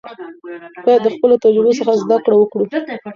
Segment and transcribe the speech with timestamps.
[0.85, 2.65] باید د خپلو تجربو څخه زده کړه وکړو.